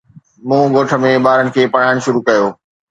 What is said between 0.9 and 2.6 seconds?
۾ ٻارن کي پڙهائڻ شروع ڪيو